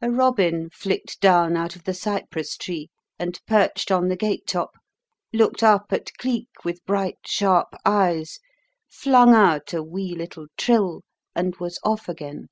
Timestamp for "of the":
1.76-1.94